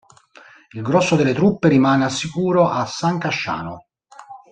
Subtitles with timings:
[0.71, 3.85] Il grosse delle truppe rimane al sicuro a San Casciano.